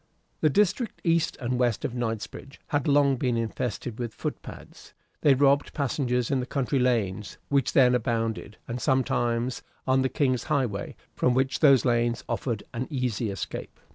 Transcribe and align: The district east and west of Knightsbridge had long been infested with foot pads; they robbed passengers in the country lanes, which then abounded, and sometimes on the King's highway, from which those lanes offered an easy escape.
The 0.39 0.49
district 0.49 0.99
east 1.03 1.37
and 1.39 1.59
west 1.59 1.85
of 1.85 1.93
Knightsbridge 1.93 2.59
had 2.69 2.87
long 2.87 3.17
been 3.17 3.37
infested 3.37 3.99
with 3.99 4.15
foot 4.15 4.41
pads; 4.41 4.95
they 5.21 5.35
robbed 5.35 5.73
passengers 5.75 6.31
in 6.31 6.39
the 6.39 6.47
country 6.47 6.79
lanes, 6.79 7.37
which 7.49 7.73
then 7.73 7.93
abounded, 7.93 8.57
and 8.67 8.81
sometimes 8.81 9.61
on 9.85 10.01
the 10.01 10.09
King's 10.09 10.45
highway, 10.45 10.95
from 11.15 11.35
which 11.35 11.59
those 11.59 11.85
lanes 11.85 12.23
offered 12.27 12.63
an 12.73 12.87
easy 12.89 13.29
escape. 13.29 13.79